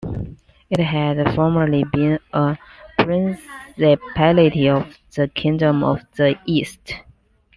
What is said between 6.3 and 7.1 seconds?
East.